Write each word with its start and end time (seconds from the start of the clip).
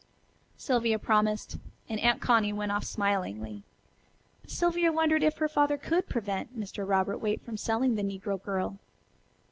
Sylvia 0.57 0.97
promised, 0.97 1.57
and 1.87 1.99
Aunt 1.99 2.21
Connie 2.21 2.51
went 2.53 2.71
off 2.71 2.83
smilingly. 2.83 3.61
But 4.41 4.49
Sylvia 4.49 4.91
wondered 4.91 5.21
if 5.21 5.37
her 5.37 5.47
father 5.47 5.77
could 5.77 6.09
prevent 6.09 6.59
Mr. 6.59 6.89
Robert 6.89 7.19
Waite 7.19 7.45
from 7.45 7.55
selling 7.57 7.93
the 7.93 8.01
negro 8.01 8.41
girl. 8.41 8.79